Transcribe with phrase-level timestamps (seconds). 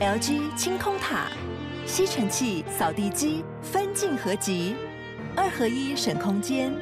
[0.00, 1.26] LG 清空塔，
[1.84, 4.74] 吸尘器、扫地机分镜合集，
[5.36, 6.72] 二合一省空间，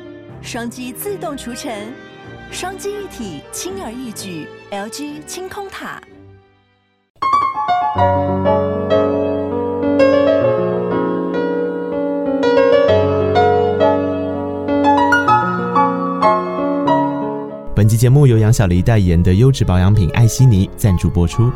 [0.41, 1.92] 双击自动除尘，
[2.52, 4.46] 双击一体轻而易举。
[4.70, 6.00] LG 清空塔。
[17.75, 21.50] 本期节目由杨小黎代言的优质保养品艾希尼赞助播出。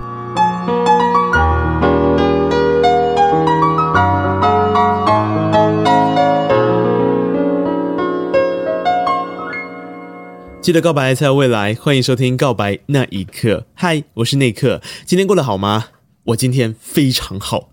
[10.63, 13.49] 记得告白才有未来，欢迎收听《告白那一刻》。
[13.75, 15.87] 嗨，我是内克，今天过得好吗？
[16.23, 17.73] 我今天非常好。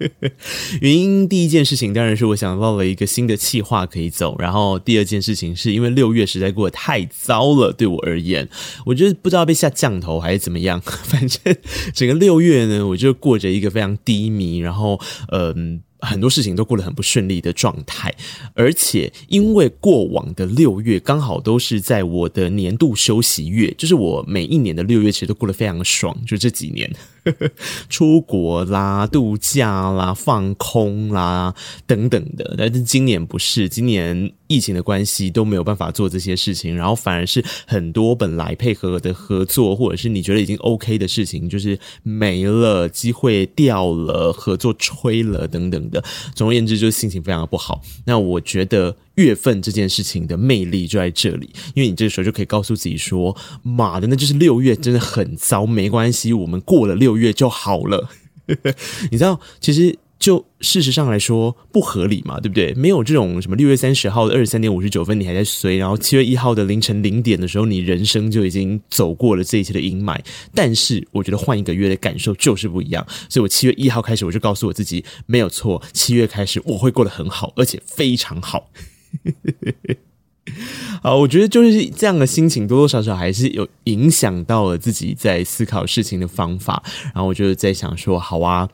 [0.82, 8.46] 原因第一件事情当然是我想到了一个新的计划可以走，然后第二件事情是因为六月实在过得太糟了，对我而言，
[8.84, 11.56] 我觉得不知道被下降头还是怎么样， 反正
[11.94, 15.00] 整个六月呢，我就过着一个非常低迷，然后
[15.30, 15.80] 嗯。
[16.02, 18.14] 很多事情都过得很不顺利的状态，
[18.54, 26.90] 而且因为过往的六月刚好都是在我的年度休息月，就是我每一年的六月其实都过得非常爽，就这几年。
[27.90, 31.54] 出国啦、度假啦、放空啦
[31.86, 45.82] 等等的，但是今年不是，今年疫情的关系都没有办法做这些事情，然后反而是很多本来配合的合作，或者是你觉得已经 OK 的事情，就是没了，机会掉了，合作吹了等等。
[45.90, 46.02] 的，
[46.34, 47.82] 总而言之，就是心情非常的不好。
[48.06, 58.08] 那我觉得月份这件事情的魅力就在这里，因为你这时候就可以告诉自己说：“妈的，那就是六月真的很糟，没关系，我们过了六月就好了。
[59.10, 59.98] ”你知道，其实。
[60.22, 62.72] 就事实上来说不合理嘛，对不对？
[62.74, 70.16] 没有这种什么六月三十号的二十三点五十九分你还在衰，然后七月一号的凌晨零点的时候，你人生就已经走过了这一切的阴霾。
[70.54, 78.70] 但是我觉得换一个月的感受就是不一样，所以我七月一号开始我就告诉我自己没有错，七月开始我会过得很好，而且非常好。
[81.02, 86.82] 好，我觉得就是这样的心情多多少少还是有影响到了自己在思考事情的方法。
[87.14, 88.68] 然后我就在想说，好啊。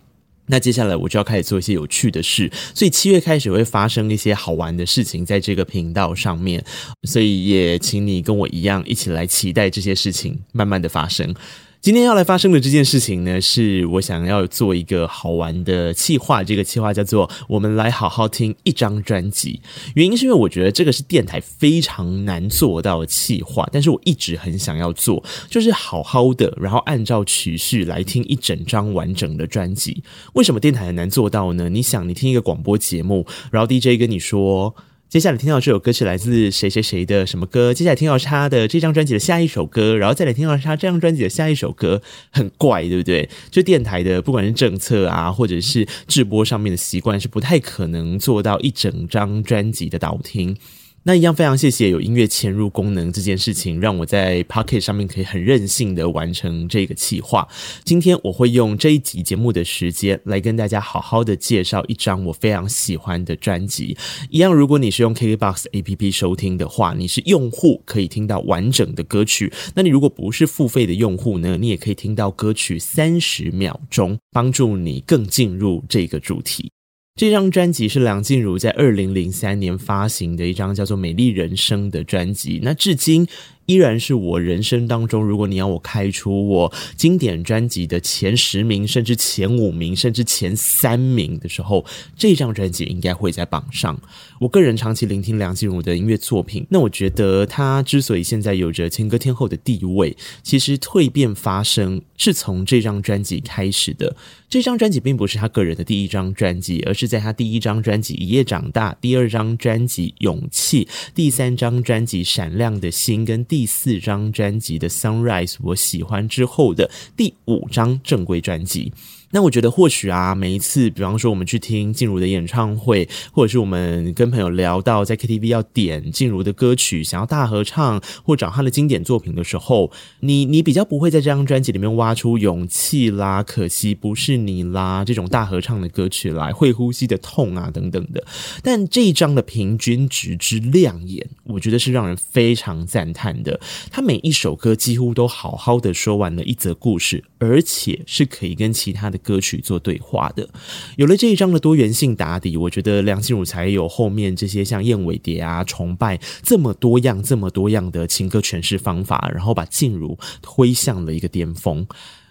[0.51, 6.65] 那接下来我就要开始做一些有趣的事，所以七月开始会发生一些好玩的事情在这个频道上面，
[7.03, 11.35] 所以也请你跟我一样一起来期待这些事情慢慢的发生。
[11.81, 16.43] 今天要来发生的这件事情呢，是我想要做一个好玩的企划。
[16.43, 19.61] 这个企划叫做“我们来好好听一张专辑”。
[19.95, 30.03] 原因是因为我觉得这个是电台非常难做到的企划，但是我一直很想要做，就是好好的，然后按照曲序来听一整张完整的专辑。
[30.33, 31.69] 为什么电台很难做到呢？
[31.69, 34.75] 你想，你听一个广播节目，然后 DJ 跟你说。
[35.09, 37.73] 接下来听到这首歌是来自谁谁谁的什么歌？
[37.73, 43.27] 接下来听到他的这张专辑的下一首歌，然后再来听到他这张专辑的下一首歌，很怪，对不对？
[43.51, 50.55] 就电台的不管是政策啊，或者是直播上面的习惯，是不太可能做到一整张专辑的导听。
[51.05, 57.49] 那一样非常谢谢有音乐嵌入功能这件事情，让我在 Pocket 上面可以很任性的完成这个企划。
[57.83, 63.97] 今天我会用这一集节目的时间来跟大家好好的介绍一张我非常喜欢的专辑。
[64.29, 69.51] 一样，如果你是用 KKBOX APP 收听的话，你是用户可以听到完整的歌曲。
[69.75, 76.71] 那你如果不是付费的用户呢，你也可以听到歌曲三十秒钟，帮助你更进入这个主题。
[77.19, 83.27] 这张专辑是梁静茹在二零零三年发行的一张叫做《美丽人生》的专辑，那至今。
[83.69, 91.85] 依然是我人生当中，如果你要我开出我经典专辑的前十名，甚至前五名，甚至前三名的时候，
[92.17, 94.01] 这张专辑应该会在榜上。
[94.41, 104.17] 我个人长期聆听梁静茹的音乐作品，那我觉得她之所以现在有着情歌天后的地位，其实蜕变发生是从这张专辑开始的。
[104.49, 118.93] 这张专辑并不是她个人的第一张专辑，而是在她第一张专辑《一夜长大》、第二张专辑《勇气》、第三张专辑《闪亮的心》跟第第四张专辑的《Sunrise》，我喜欢之后的第五张正规专辑。
[119.31, 138.25] 那我觉得或许啊，每一次，比方说我们去听静茹的演唱会，或者是我们跟朋友聊到在 KTV 要点静茹的歌曲，想要大合唱或找她的经典作品的时候，你你比较不会在这张专辑里面挖出勇气啦、可惜不是你啦这种大合唱的歌曲来，会呼吸的痛啊等等的。
[138.63, 143.61] 但这一张的平均值之亮眼，我觉得是让人非常赞叹的。
[143.91, 149.18] 他每一首歌几乎都好好的说完了一则故事，而且是可以跟其他的。
[149.19, 150.49] 歌曲做对话的，
[150.97, 161.87] 有了这一张的多元性打底，我觉得梁静茹才有后面这些像燕尾蝶啊、崇拜这么多样、这么多样的情歌诠释方法，然后把静茹推向了一个巅峰。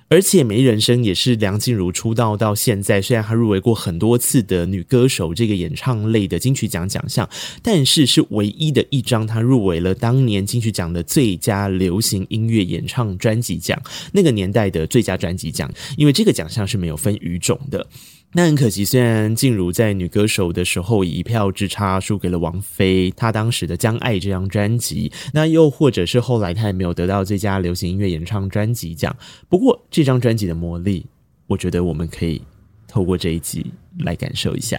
[0.09, 7.29] 而且《美丽人生》也是梁静茹出道到现在，虽然她入围过很多次的女歌手这个演唱类的金曲奖奖项，
[7.61, 13.77] 但是是唯一的一张她入围了当年金曲奖的最佳流行音乐演唱专辑奖，
[14.13, 17.85] 那个年代的最佳专辑奖，因为这个奖项是没有分语种的。
[18.33, 29.15] 那很可惜，虽然静茹在女歌手的时候以一票之差输给了王菲，她当时的《将爱》这张专辑，那又或者是后来她也没有得到最佳流行音乐演唱专辑奖。
[29.49, 31.05] 不过这张专辑的魔力，
[31.47, 32.41] 我觉得我们可以
[32.87, 33.65] 透过这一集
[33.99, 34.77] 来感受一下。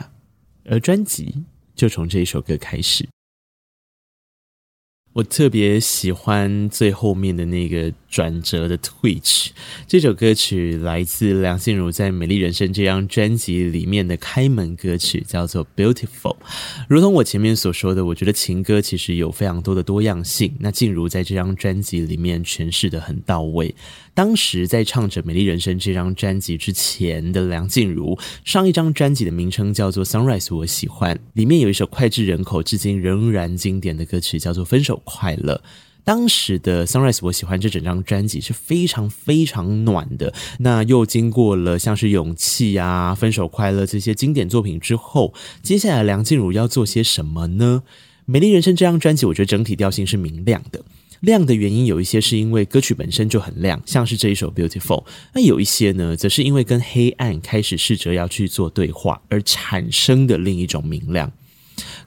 [0.66, 1.34] 而专辑
[1.74, 3.08] 就从这一首歌开始。
[5.14, 9.48] 我特别喜欢最后面的那个转折的 Twitch，
[9.86, 16.36] 这首歌曲来自梁静茹在《美丽人生》这张专辑里面的开门歌曲，叫做 Beautiful。
[16.88, 20.54] 如同我前面所说的，我觉得情歌其实有非常多的多样性。
[20.60, 23.74] 那静茹在这张专辑里面诠释的很到位。
[24.14, 35.54] 当时在唱着《美丽人生》这张专辑之前的梁静茹，上一张专辑的名称叫做《Sunrise》，我喜欢里面有一首脍炙人口、至今仍然经典的歌曲，叫做《分手快乐》。
[36.04, 40.32] 当时的《Sunrise》，我喜欢这整张专辑是非常非常暖的。
[40.60, 47.82] 那又经过了像是《勇气》啊、《分手快乐》这些经典作品之后，接下来梁静茹要做些什么呢？
[48.24, 50.82] 《美丽人生》这张专辑，我觉得整体调性是明亮的。
[51.20, 55.02] 亮的原因有一些是因为歌曲本身就很亮，像是这一首《Beautiful》。
[55.34, 61.30] 那有一些呢，则是因为跟黑暗开始试着要去做对话而产生的另一种明亮。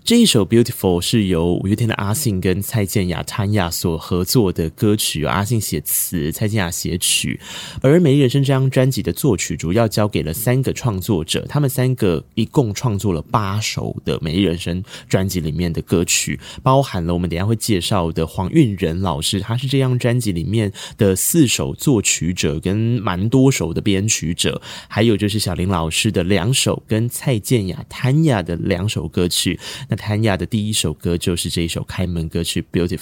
[0.03, 7.39] 这一首《Beautiful》是由五月天的阿信跟蔡健雅、谭雅所合作的歌曲，阿信写词，蔡健雅写曲。
[7.81, 29.59] 而《美丽人生》这张专辑的作曲主要交给了三个创作者，他们三个一共创作了八首的《美丽人生》专辑里面的歌曲，包含了我们等下会介绍的黄韵仁老师，他是这张专辑里面的四首作曲者跟蛮多首的编曲者，还有就是小林老师的两首跟蔡健雅、谭雅的两首歌曲。
[29.91, 32.97] 那谭雅的第一首歌就是这一首开门歌曲《Beautiful》。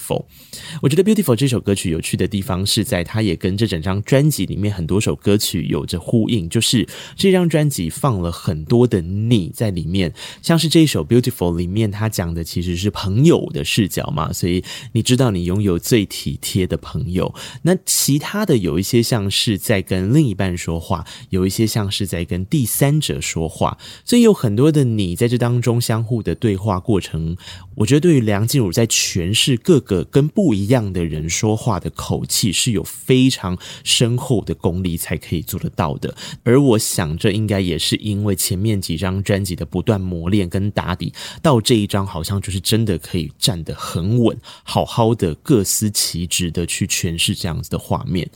[0.81, 14.63] 我觉得《Beautiful》这首歌曲有趣的地方是在它也跟这整张专辑里面很多首歌曲有着呼应，就是这张专辑放了很多的你在里面，像是这一首《Beautiful》里面，它讲的其实是朋友的视角嘛，所以
[14.94, 17.35] 你知道你拥有最体贴的朋友。
[17.62, 26.78] 那其他的有一些像是在跟另一半说话，有一些像是在跟第三者说话，所以有很多的你在这当中相互的对话。
[26.79, 27.35] 过程，
[27.75, 36.15] 我觉得对于梁静茹在诠释各个跟不一样的人说话的口气是有非常深厚的功力才可以做得到的。
[36.43, 48.29] 而我想，这应该也是因为前面几张专辑的不断磨练跟打底，到这一张好像就是真的可以站得很稳，好好的各司其职的去诠释这样子的画面。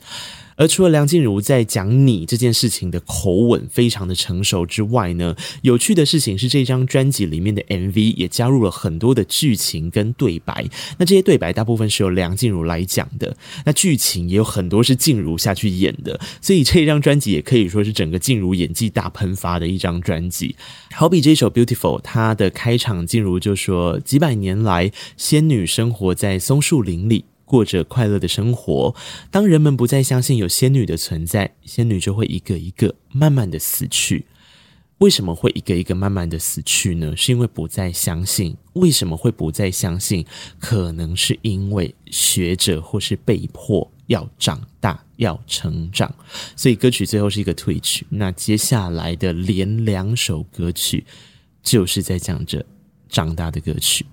[0.56, 10.64] 而除了梁静茹在讲你这件事情的口吻非常的成熟之外呢，有趣的事情是这张专辑里面的 MV 也加入了很多的剧情跟对白。
[10.98, 20.54] 那这些对白大部分是由梁静茹来讲的，那剧情也有很多是静茹下去演的，所以这张专辑也可以说是整个静茹演技大喷发的一张专辑。
[20.92, 28.94] 好比这首 Beautiful，它的开场静茹就说：“几百年来，仙女生活在松树林里。”过着快乐的生活。
[29.30, 34.26] 当人们不再相信有仙女的存在，仙女就会一个一个慢慢的死去。
[34.98, 37.14] 为什么会一个一个慢慢的死去呢？
[37.16, 38.56] 是因为不再相信。
[38.74, 40.24] 为什么会不再相信？
[40.60, 46.12] 可能是因为学者或是被迫要长大，要成长。
[46.56, 48.02] 所以歌曲最后是一个 Twitch。
[48.08, 51.04] 那接下来的连两首歌曲，
[51.62, 52.64] 就是在讲着
[53.08, 54.06] 长大的歌曲。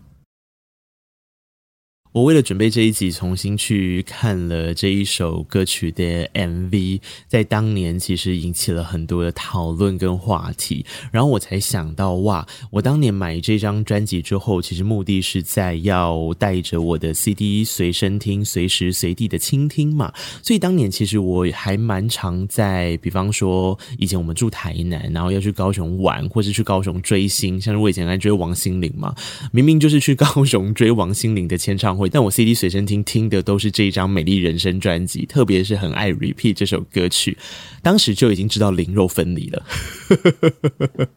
[2.14, 7.00] 我为了准备这一集，重新去看了这一首歌曲的 MV，
[7.30, 20.14] 在当年其实引起了很多的讨论跟话题，然后我才想到，哇，我当年买这张专辑之后，其实目的是在要带着我的 CD 随身听，随时随地的倾听嘛，
[20.44, 29.16] 所以当年其实我还蛮常在，比方说以前我们住台南，然后要去高雄玩，或是去高雄追星，像是我以前爱追王心凌嘛，
[29.54, 37.38] 明明就是去高雄追王心凌的签唱但我 CD 随身听听的都是这一张《美丽人生》专辑，特别是很爱 repeat 这首歌曲，
[37.82, 39.66] 当时就已经知道灵肉分离了。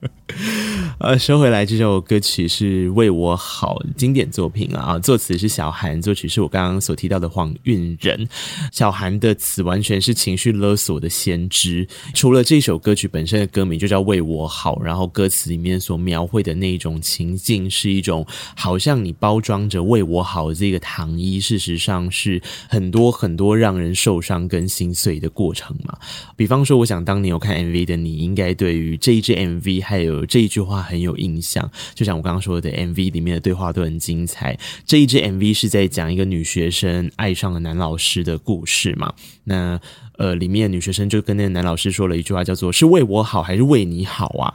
[0.98, 8.26] 呃，说回来，这首歌曲是为我好，经典作品啊，作词是小韩，作曲是我刚刚所提到的黄韵仁。
[8.70, 11.86] 小韩的词完全是情绪勒索的先知。
[12.14, 18.24] 除了这首歌曲本身的歌名就叫为我好，然后歌词里面所描绘的那种情境，是一种
[18.56, 25.98] 好像你包装着为我好这个糖衣，事实上是很多很多让人受伤跟心碎的过程嘛。
[26.36, 31.70] 比方说，我想当年有看 MV 的你，应该对于这一支 MV 还有这一句话很有印象。
[31.94, 34.58] 就像我刚刚说的，MV 里面的对话都很精彩。
[34.84, 39.12] 这一支 MV 是在讲一个女学生爱上了男老师的故事嘛？
[39.44, 39.80] 那
[40.16, 44.54] 呃，里面女学生就跟那个男老师说了一句话，叫做“是为我好还是为你好啊？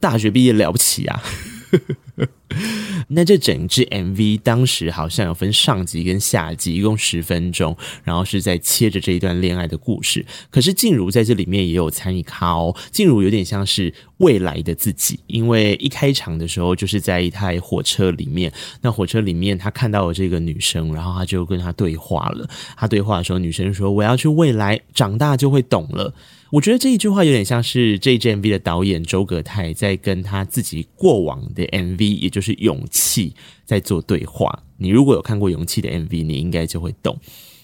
[0.00, 1.22] 大学毕业了不起啊！”
[3.08, 10.24] 那这整支 MV 当时好像有分上集跟下集，一共十分钟，然后是在切着这一段恋爱的故事。
[10.50, 22.48] 可是静茹在这里面也有参与咖哦，静茹有点像是未来的自己，因为一开场的时候就是在一台火车里面，那火车里面他看到了这个女生，然后他就跟她对话了。
[22.76, 26.14] 他对话的时候，女生说：“我要去未来，长大就会懂了。”
[26.50, 33.30] 我觉得这一句话有点像是这一支 MV 的导演周格泰在跟他自己过往的 MV，也就是《勇气》
[33.64, 34.62] 在做对话。
[34.76, 37.18] 你如果有看过《勇气》的 MV，你应该就会懂。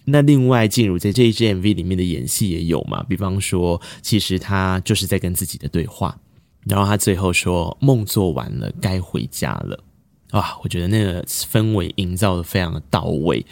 [0.04, 3.04] 那另外，静茹在这一支 MV 里面的演戏也有嘛？
[3.04, 6.18] 比方说，其实他就是在跟自己的对话，
[6.64, 9.78] 然后他最后说：“梦做完了，该回家了。”
[10.32, 13.44] 哇，我觉得那个氛围营造的非常的到位。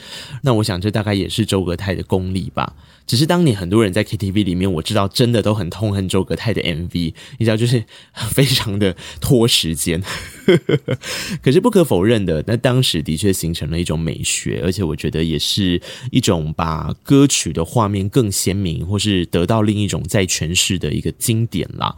[0.43, 2.75] 那我想，这大概也是周格泰的功力吧。
[3.11, 7.83] 只是当年很多人在 KTV 里面，我知道真的都很痛恨周格泰的 MV，你知道，就是
[8.31, 10.01] 非常的拖时间。
[11.43, 21.97] 可是不可否认的，那当时的确形成了一种美学，而且我觉得也是一种把歌曲的画面更鲜明，或是得到另一种再诠释的一个经典啦。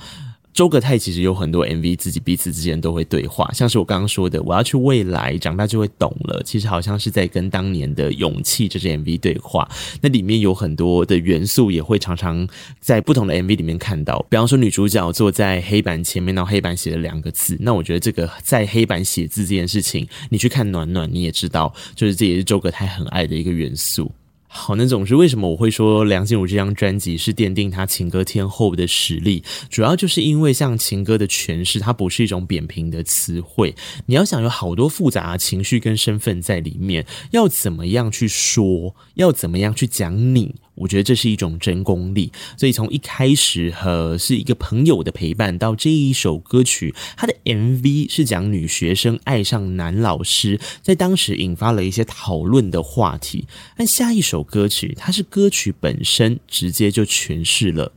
[0.55, 6.43] 周格泰其实有很多 MV，自己彼此之间都会对话，像是我刚刚说的，我要去未来，长大就会懂了。
[6.45, 9.67] 其实好像是在跟当年的勇气这支 MV 对话，
[10.03, 12.47] 那里面有很多的元素，也会常常
[12.81, 14.25] 在不同的 MV 里面看到。
[14.29, 24.13] 比方说女主角坐在黑板前面，然后黑板写了两个字，那我觉得这个在黑板写字这件事情，你去看暖暖，你也知道，就是这也是周格泰很爱的一个元素。
[24.55, 29.43] 好，那总之为什么我会说梁静茹这张专辑是奠定她情歌天后的实力？
[29.71, 40.55] 主要就是因为像情歌的诠释，它不是一种扁平的词汇，你要想有好多复杂的情绪跟身份在里面，要怎么样去说，要怎么样去讲你。
[40.75, 53.47] 我觉得这是一种真功力，所以从一开始和是一个朋友的陪伴，到这一首歌曲，它的 MV 是讲女学生爱上男老师，在当时引发了一些讨论的话题。
[53.77, 57.93] 但下一首歌曲，它是歌曲本身直接就诠释了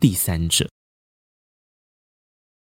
[0.00, 0.73] 第三者。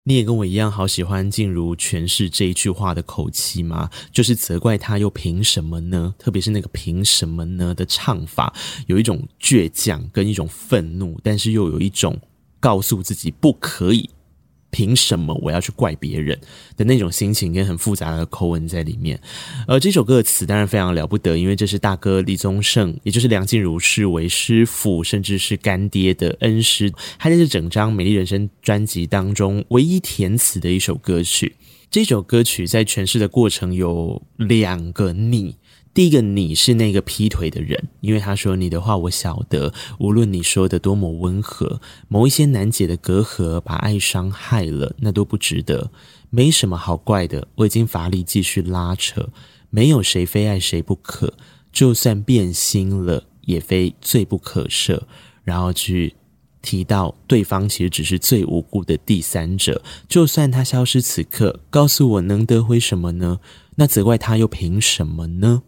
[0.06, 3.90] 你也跟我一样好喜欢静茹诠释这一句话的口气吗？
[4.12, 6.14] 就是责怪他又凭什么呢？
[6.20, 8.54] 特别是那个凭什么呢的唱法，
[8.88, 12.20] 有一种倔强跟一种愤怒，但是又有一种
[12.60, 14.10] 告诉自己不可以。
[14.74, 16.38] 凭什么我要去怪别人
[16.76, 19.18] 的那种心情跟很复杂的口吻在里面？
[19.68, 31.56] 而这首歌词当然非常了不得，因为这是大哥李宗盛，也就是梁静茹视为师父甚至是干爹的恩师，他在这整张《美丽人生》专辑当中唯一填词的一首歌曲。
[31.92, 35.56] 这首歌曲在诠释的过程有两个你。
[35.94, 45.92] 第一个你是那个劈腿的人，因为他说你的话我晓得，无论你说的多么温和，某一些难解的隔阂把爱伤害了，那都不值得，
[46.32, 49.30] 没什么好怪的，我已经乏力继续拉扯，
[49.70, 51.32] 没有谁非爱谁不可，
[51.72, 55.00] 就算变心了，也非罪不可赦。
[55.44, 56.16] 然后去
[56.64, 63.40] 提到对方其实只是最无辜的第三者，就算他消失此刻，告诉我能得回什么呢？
[63.76, 65.62] 那责怪他又凭什么呢？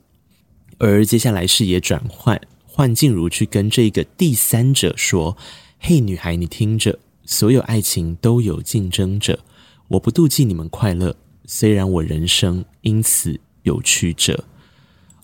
[0.77, 5.37] 而接下来视野转换，换静茹去跟这个第三者说
[5.79, 9.39] ：“嘿，女孩，你听着，所有爱情都有竞争者，
[9.87, 11.15] 我不妒忌你们快乐，
[11.45, 14.43] 虽然我人生因此有曲折。”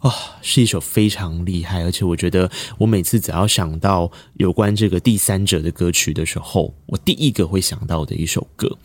[0.01, 8.75] 哦，是一首非常厉害，而且我觉得我每次只要想到有关这个第三者的歌曲的时候，我第一个会想到的一首歌。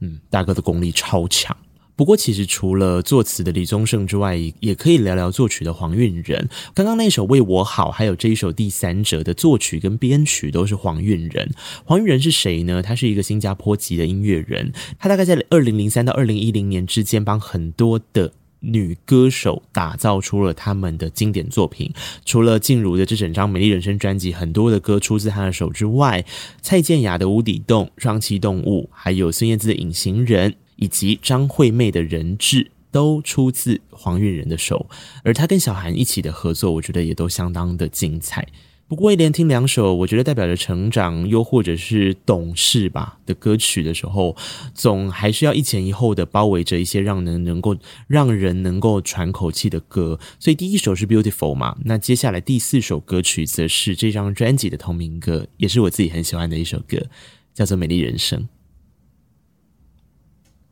[0.00, 1.54] 嗯，大哥的功力超强。
[2.02, 6.48] 不过，其实除了作词的李宗盛之外，也可以聊聊作曲的黄韵仁。
[6.74, 11.48] 刚刚那首《为我好》，还有这一首《第三者》的作曲跟编曲都是黄韵仁。
[11.84, 12.82] 黄韵仁是谁呢？
[12.82, 14.72] 他是一个新加坡籍的音乐人。
[14.98, 21.88] 他大概在二零零三到二零一零年之间，帮很多的女歌手打造出了他们的经典作品。
[22.24, 26.24] 除了静茹的这整张《美丽人生》专辑，很多的歌出自他的手之外，
[26.60, 30.50] 蔡健雅的《无底洞》、双栖动物，还有孙燕姿的《隐形人》。
[30.82, 34.88] 以及张惠妹的人质都出自黄韵仁的手，
[35.22, 38.48] 而他跟小韩一起的合作，我觉得也都相当的精彩。
[38.88, 44.36] 不过，一连听两首我觉得代表着成长，又或者是懂事吧的歌曲的时候，
[44.74, 47.76] 总还是要一前一后的包围着一些让人能够
[48.08, 50.18] 让人能够喘口气的歌。
[50.40, 57.06] 所以第一首是 Beautiful 嘛，那接下来第四首歌曲则是这张专辑的同名歌，也是我自己很喜欢的一首歌，
[57.54, 58.40] 叫做《美丽人生》。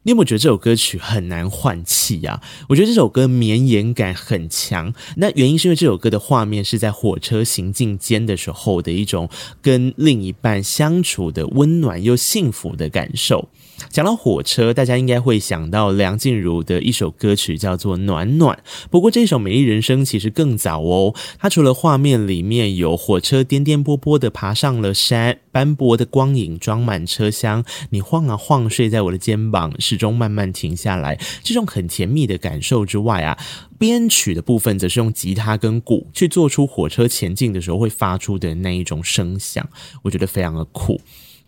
[0.02, 2.40] 你有没有觉得这首歌曲很难换气呀？
[2.69, 9.28] 我觉得这首歌绵延感很强，那原因是因为这首歌的画面是在火车行进间的时候的一种
[9.61, 13.50] 跟另一半相处的温暖又幸福的感受。
[13.88, 18.56] 讲到火车，大家应该会想到梁静茹的一首歌曲叫做《暖暖》。
[18.90, 33.37] 不过这首《美丽人生》其实更早哦，它除了画面里面有火车颠颠簸簸的爬上了山，斑驳的光影装满车厢，你晃啊晃，睡在我的肩膀，始终慢慢停下来，这种很甜蜜的感受之外啊，
[33.78, 39.68] 编曲的部分则是用吉他跟鼓去做出火车前进的时候会发出的那一种声响，
[40.02, 41.00] 我觉得非常的酷。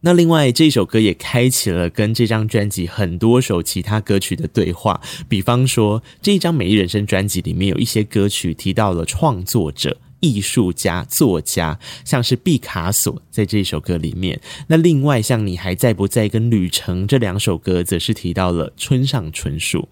[0.04, 14.40] 那另外这首歌也开启了跟这张专辑很多首其他歌曲的对话，比方说这一张《美丽人生》专辑里面有一些歌曲提到了创作者、艺术家、作家，像是毕卡索在这首歌里面。
[14.66, 19.88] 那另外像你还在不在跟旅程这两首歌，则是提到了村上春树，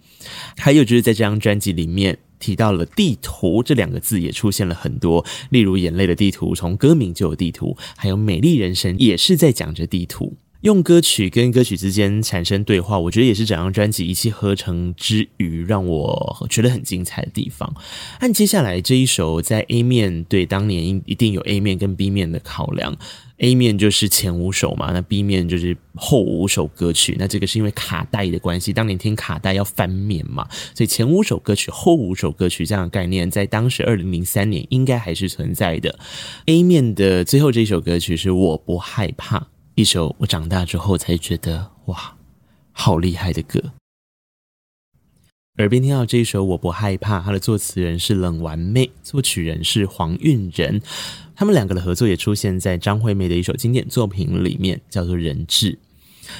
[0.56, 2.18] 还有就是在这张专辑里面。
[2.40, 10.36] 提到了地图这两个字也出现了很多，例如眼泪的地图，从歌名就有地图，还有美丽人生也是在讲着地图。
[10.62, 17.74] 用歌曲跟歌曲之间产生对话，我觉得也是整张专辑一气呵成之余，让我觉得很精彩的地方。
[18.18, 22.94] 按接下来这一首，在 A 面对当年一定有 A 面跟 B 面的考量
[23.38, 27.16] ，A 面就是前五首嘛，那 B 面就是后五首歌曲。
[27.18, 35.98] 那这个是因为卡带的关系，当年听卡带要翻面嘛，所以前五首歌曲、后五首歌曲这样的概念，在当时二零零三年应该还是存在的。
[36.44, 39.48] A 面的最后这一首歌曲是我不害怕。
[39.80, 42.14] 一首我长大之后才觉得哇，
[42.70, 43.72] 好厉害的歌。
[45.56, 50.82] 耳边听到这一首《我不害怕》，它的作词人是冷完妹，作曲人是黄韵仁，
[51.34, 55.72] 他们两个的合作也出现在张惠妹的一首经典作品里面，叫做《人质》。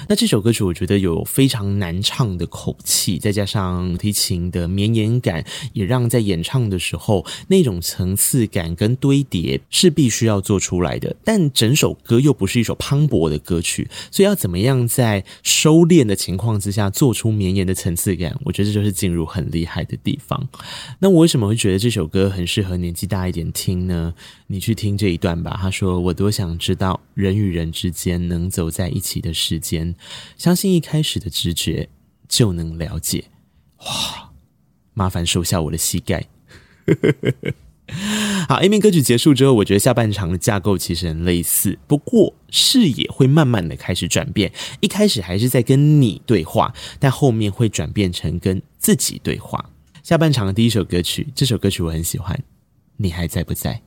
[0.09, 11.15] 那这首歌曲我觉得有非常难唱的口气，再加上提琴的绵延感，也让在演唱的时候那种层次感跟堆叠是必须要做出来的。
[11.25, 18.37] 但整首歌又不是一首磅礴的歌曲，所以要怎么样在收敛的情况之下做出绵延的层次感？
[18.45, 20.49] 我觉得这就是进入很厉害的地方。
[20.99, 24.13] 那我为什么会觉得这首歌很适合年纪大一点听呢？
[24.47, 25.59] 你去听这一段吧。
[25.61, 29.80] 他说：“我多想知道人与人之间能走在一起的时间。”
[30.37, 31.89] 相信一开始的直觉
[32.29, 33.25] 就能了解。
[33.79, 34.31] 哇，
[34.95, 36.27] 麻烦收下我的膝盖。
[38.49, 44.53] 好，A 面歌曲结束之后，我觉得下半场的架构其实很类似，不过视野会慢慢的开始转变。
[44.79, 49.71] 一开始还是在跟你对话，但后面会转变成跟自己对话。
[50.05, 52.41] 下半场的第一首歌曲，这首歌曲我很喜欢，
[52.97, 53.83] 你还在不在？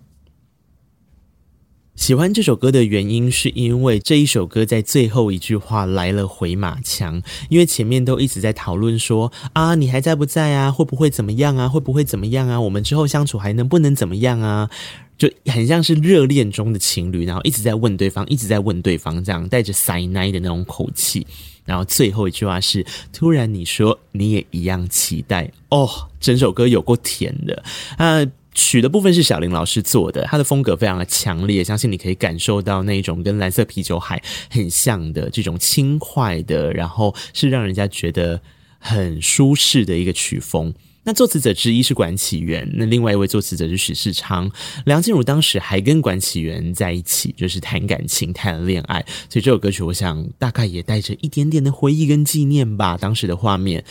[1.96, 7.22] 喜欢这首歌的原因，是因为这一首歌在最后一句话来了回马枪。
[7.50, 10.72] 因为前面都一直在讨论说啊，你还在不在啊？
[10.72, 11.70] 会不会怎么样啊？
[11.70, 12.60] 会不会怎么样啊？
[12.60, 14.70] 我们之后相处还能不能怎么样啊？
[15.18, 21.26] 就很像是热恋中的情侣，然后一直在问对方，一直在问对方，这样带着塞奶的那种口气。
[21.64, 25.88] 然后最后一句话是：突然你说你也一样期待哦。
[26.20, 27.64] 整首歌有够甜的
[27.98, 28.26] 啊！
[28.54, 38.42] 曲的部分是小林老师做的，他的风格非常的强烈，相信你可以感受到那种跟蓝色啤酒海很像的这种轻快的，然后是让人家觉得
[38.80, 40.74] 很舒适的一个曲风。
[41.06, 44.50] 那作词者之一是管启源，那另外一位作词者是许世昌。
[44.86, 52.98] 梁静茹当时还跟管启源在一起，就是谈感情、谈恋爱，所以这首歌曲我想大概也带着一点点的回忆跟纪念吧。
[52.98, 53.84] 当时的画面，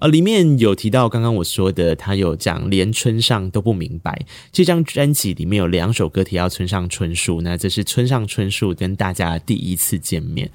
[0.00, 4.24] 呃，里面有提到刚刚我说的，他有讲连村上都不明白。
[4.52, 10.48] 这张专辑里面有两首歌提到村上春树，那这是村上春树跟大家第一次见面。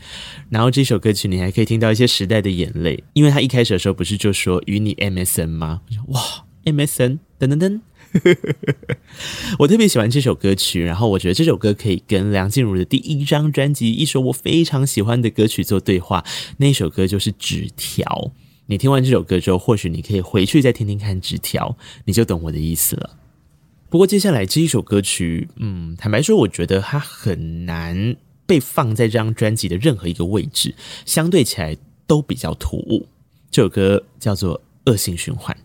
[0.50, 5.82] 然后这首歌曲你还可以听到一些时代的眼泪，因为他一开始的时候不是就说与你 MSN 吗？
[6.08, 7.82] 哇，MSN 噔噔噔，
[9.60, 16.24] 我特别喜欢这首歌曲，然后我觉得这首歌可以跟梁静茹的第一张专辑一首我非常喜欢的歌曲做对话，
[16.58, 18.06] 那首歌就是《纸条》。
[18.68, 23.18] 你听完这首歌之后，或许你可以回去再听听看《纸条》，你就懂我的意思了。
[23.90, 28.16] 不过接下来这一首歌曲，嗯，坦白说，我觉得它很难
[28.46, 30.74] 被放在这张专辑的任何一个位置，
[31.06, 33.08] 相对起来都比较突兀。
[33.52, 34.60] 这首歌叫做
[34.92, 35.56] 《恶性循环》。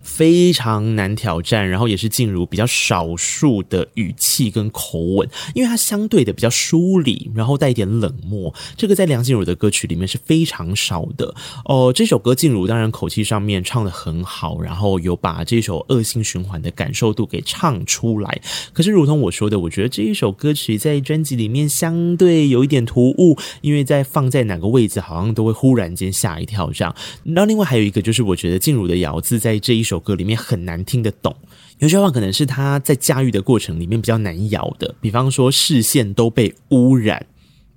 [0.00, 8.52] 非常难挑战，然后也是静茹比较少数的语气跟口吻，因为它相对的比较疏离，然后带一点冷漠。
[8.76, 11.34] 这个在梁静茹的歌曲里面是非常少的
[11.64, 11.92] 哦。
[11.94, 18.40] 这首歌静茹当然口气上面唱得很好，然后有把这首恶性循环的感受度给唱出来。
[18.72, 26.94] 可是，如同我说的，我觉得这一首歌曲在专辑里面相对有一点突兀，因为在放在哪个位置，好像都会忽然间吓一跳这样。
[27.24, 31.36] 然后，另外还有一个就是，我觉得静茹的咬字在这一首歌里面很难听得懂，
[31.78, 37.26] 有些话可能是他在驾驭的过程里面比较难咬的，比方说视线都被污染。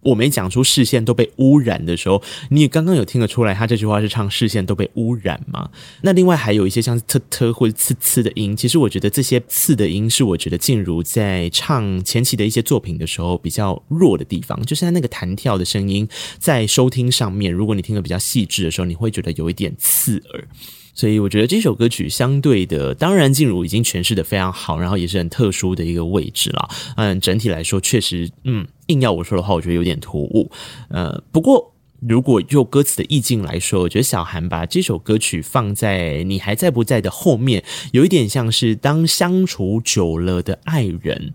[0.03, 5.69] 我没讲出视线都被污染的时候，你也刚刚有听得出来，他这句话是唱视线都被污染吗？
[6.01, 16.05] 那另外还有一些像特特或者刺刺的音，其实我觉得这些刺的音是我觉得静茹在唱前期的一些作品的时候比较弱的地方，就是他那个弹跳的声音
[16.37, 20.47] 在收听上面，如果你听得比较细致的时候，你会觉得有一点刺耳。
[20.93, 26.69] 所以我觉得这首歌曲相对的，当然静茹已经诠释的非常好，然后也是很特殊的一个位置了。
[26.97, 30.51] 嗯，整体来说确实，嗯，硬要我说的话，我觉得有点突兀。
[30.89, 41.33] 呃，不过如果就歌词的意境来说，我觉得小韩把这首歌曲放在你还在不在的后面，有一点像是当相处久了的爱人。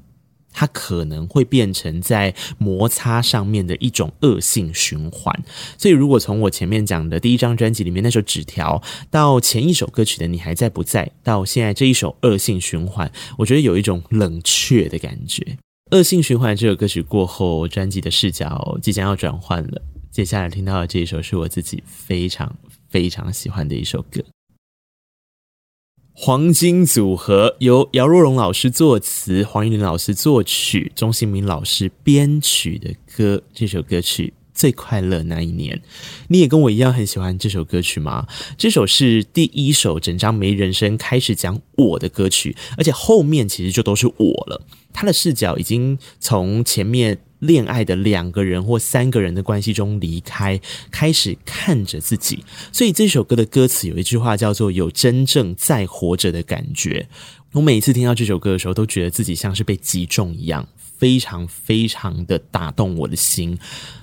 [0.59, 5.33] 它可能会变成在摩擦上面的一种恶性循环，
[5.79, 15.59] 所以如果从我前面讲的第一张专辑里面那首纸条，到前一首歌曲的你还在不在，到现在这一首恶性循环，我觉得有一种冷却的感觉。
[15.92, 22.53] 恶性循环这首歌曲过后，专辑的视角即将要转换了，接下来听到的这一首是我自己非常
[22.88, 24.21] 非常喜欢的一首歌。
[26.20, 33.40] 黄金组合由姚若龙老师作词，黄韵玲老师作曲，钟兴民老师编曲的歌。
[33.54, 35.76] 这首歌曲《最快乐那一年》，
[36.26, 38.26] 你也跟我一样很喜欢这首歌曲吗？
[38.57, 44.66] 这首是第一首整张《没人声》开始讲我的歌曲，而且后面其实就都是我了。
[44.92, 47.20] 他的视角已经从前面。
[47.40, 52.44] 恋爱的两个人或三个人的关系中离开，开始看着自己。
[52.72, 57.09] 所以这首歌的歌词有一句话叫做“有真正在活着的感觉”。
[57.53, 60.68] 我每一次听到这首歌的时候，都觉得自己像是被击中一样。
[60.98, 63.58] 非常非常的打动我的心。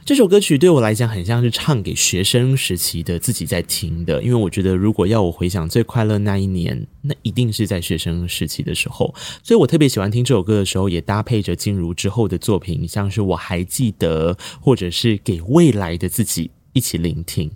[0.06, 4.22] 这首歌曲对我来讲，很像是唱给学生时期的自己在听的。
[4.24, 9.14] 因为我觉得，如果要我回想最快乐那一年，那一定是在学生时期的时候。
[9.44, 17.52] 所以我特别喜欢听这首歌的时候，也搭配着静茹之后的作品，像是我还记得，或者是给未来的自己一起聆听。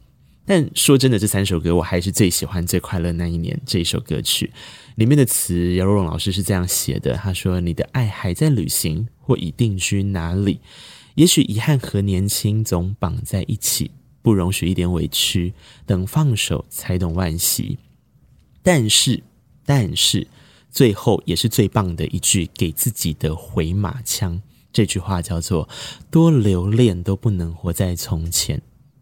[0.49, 4.51] 但说真的，这三首歌我还是最喜欢《最快乐那一年》这一首歌曲。
[4.95, 10.59] 里面的词，姚若龙老师是这样写的：“他说，你的爱还在旅行，或已定居哪里？
[11.13, 13.91] 也许遗憾和年轻总绑在一起，
[14.23, 15.53] 不容许一点委屈，
[15.85, 17.77] 等放手才懂惋惜。
[18.63, 19.21] 但是，
[19.67, 20.25] 但是，
[20.71, 24.41] 最后也是最棒的一句给自己的回马枪。
[24.73, 25.69] 这句话叫做：
[26.09, 28.59] 多留恋都不能活在从前，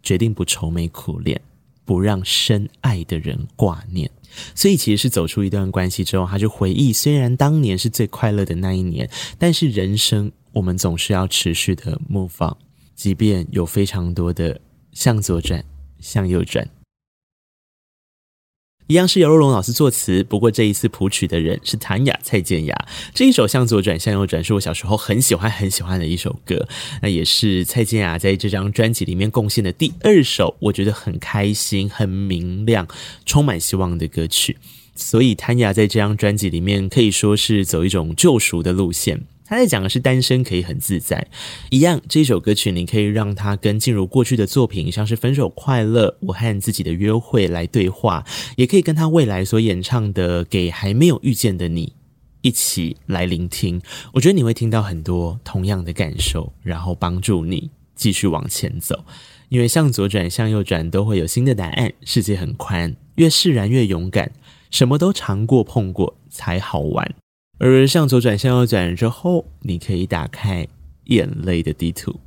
[0.07, 1.41] 决定不愁眉苦脸，
[1.83, 4.09] 不让深爱的人挂念。”
[4.55, 12.55] 所以其实是走出一段关系之后，他就回忆，虽然当年是最快乐的那一年，但是人生我们总是要持续的模仿
[12.95, 14.59] 即便有非常多的
[14.91, 15.63] 向左转，
[15.99, 16.67] 向右转。
[18.87, 22.87] 一样是姚若龙老师作词，不过这一次谱曲的人是谭雅、蔡健雅。
[23.13, 26.65] 这一首《向左转向右转》是我小时候很喜欢很喜欢的一首歌，
[27.01, 32.87] 那也是蔡健雅在这张专辑里面贡献的第二首，我觉得很开心、很明亮、
[33.25, 34.57] 充满希望的歌曲。
[34.95, 39.21] 所以谭雅在这张专辑里面可以说是走一种救赎的路线。
[39.47, 41.25] 他在讲的是单身可以很自在，
[41.69, 48.25] 一样这首歌曲，你可以让他跟进入过去的作品，像是《分手快乐》、我和自己的约会来对话，
[48.57, 51.87] 也可以跟他未来所演唱的《给还没有遇见的你》
[52.41, 53.81] 一起来聆听。
[54.13, 59.05] 我觉得你会听到很多同样的感受，然后帮助你继续往前走。
[59.47, 64.29] 因为向左转向右转都会有新的答案，世界很宽，越释然越勇敢，
[64.69, 67.15] 什么都尝过碰过才好玩。
[67.59, 70.67] 而向左转向右转之后，你可以打开
[71.05, 72.19] 眼泪的地图。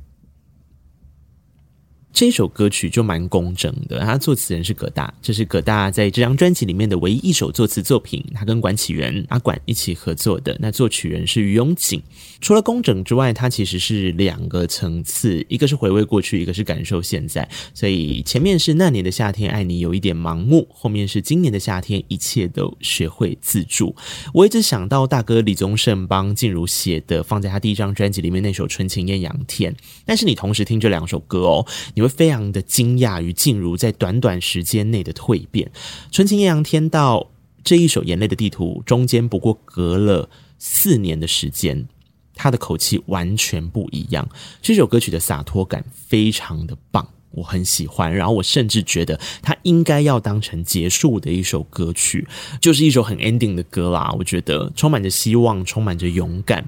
[2.13, 10.55] 这首歌曲就蛮工整的，他作词人是葛大，这是葛大在这张专辑里面的唯一一首作词作品，他跟管启源、阿管一起合作的。
[10.59, 12.01] 那作曲人是于永景。
[12.41, 17.47] 除了工整之外，它其实是两个层次，一个是回味过去，一个是感受现在。
[17.73, 23.95] 所以前面是那年的夏天，爱你有一点盲目；后面是今年的夏天，一切都学会自助。
[24.33, 29.71] 我一直想到大哥李宗盛帮静茹写的，放在他第一张专辑里面那首《纯情艳阳天》，
[30.03, 31.65] 但是你同时听这两首歌哦。
[32.01, 35.71] 会非常的惊讶于静茹在短短时间内的蜕变。
[36.11, 37.31] 纯情艳阳天到
[37.63, 41.87] 这一首《眼泪的地图》中间不过隔了四年的时间，
[42.35, 44.27] 他的口气完全不一样。
[44.61, 47.07] 这首歌曲的洒脱感非常的棒。
[47.33, 52.27] 我很喜欢，然后我甚至觉得它应该要当成结束的一首歌曲，
[52.59, 54.13] 就是一首很 ending 的歌啦。
[54.19, 56.65] 我觉得充满着希望，充满着勇敢。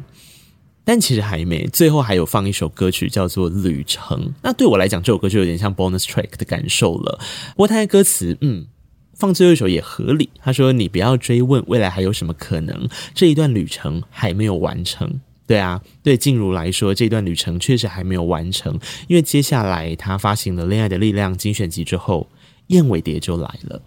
[0.85, 4.17] 但其实还没，最后还有放一首歌曲叫做《旅程》。
[4.41, 7.19] 那对我来讲，这首歌就有点像 bonus track 的感受了。
[7.51, 8.65] 不过他的歌词，嗯，
[9.13, 10.29] 放最后一首也合理。
[10.41, 22.29] 他说：“你不要追问未来还有什么可能，这一段旅程还没有完成。”对啊，对静茹来说，这段旅程确实还没有完成，因为接下来她发行了《恋爱的力量》精选集之后，
[22.67, 23.81] 燕尾蝶就来了，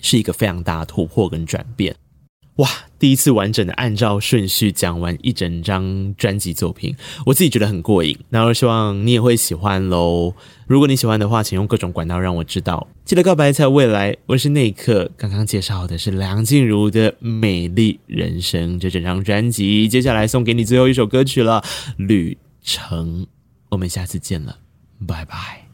[0.00, 1.94] 是一个非常大的突破跟转变。
[2.56, 2.68] 哇！
[2.98, 8.18] 第一次完整的按照顺序讲完一整张专辑作品，我自己觉得很过瘾。
[8.30, 10.32] 那我希望你也会喜欢喽。
[10.66, 12.88] 如果你喜欢的话，请用各种管道让我知道。
[13.04, 15.10] 记得告白才未来，我是那一刻。
[15.18, 21.62] 刚刚介绍的是梁静茹的《美丽人生》这整张专辑，接下来送给你最后一首歌曲了，
[21.98, 23.24] 《旅程》。
[23.68, 24.60] 我们下次见了，
[25.06, 25.64] 拜拜。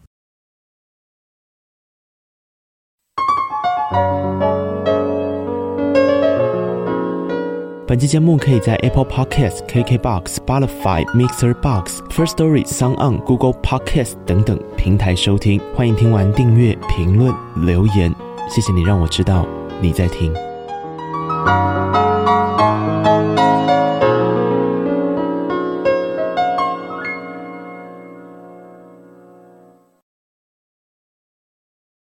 [7.90, 15.60] 本期节目可以在 Apple Podcast、KKBox、Spotify、Mixer Box、First Story、Sound On、Google Podcast 等等平台收听。
[15.74, 18.14] 欢迎听完订阅、评论、留言，
[18.48, 19.44] 谢谢你让我知道
[19.80, 20.32] 你在听。